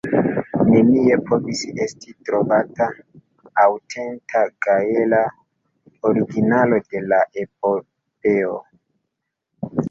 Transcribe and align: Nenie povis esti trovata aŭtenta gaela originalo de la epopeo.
Nenie 0.67 1.17
povis 1.25 1.59
esti 1.83 2.15
trovata 2.29 2.87
aŭtenta 3.65 4.41
gaela 4.67 5.21
originalo 6.13 6.81
de 6.95 7.03
la 7.13 7.21
epopeo. 7.45 8.59